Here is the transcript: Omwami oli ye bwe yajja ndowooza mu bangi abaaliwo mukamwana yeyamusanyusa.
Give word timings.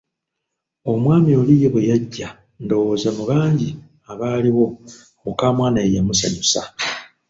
Omwami 0.91 1.31
oli 1.41 1.53
ye 1.61 1.67
bwe 1.73 1.87
yajja 1.89 2.29
ndowooza 2.63 3.09
mu 3.17 3.23
bangi 3.29 3.69
abaaliwo 4.11 4.65
mukamwana 5.23 5.77
yeyamusanyusa. 5.85 6.61